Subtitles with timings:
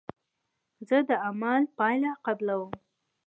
[0.87, 2.71] زه د عمل پایله قبلوم.